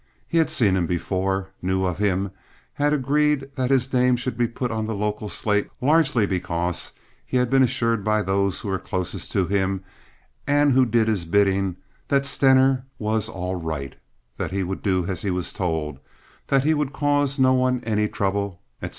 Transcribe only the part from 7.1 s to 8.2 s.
he had been assured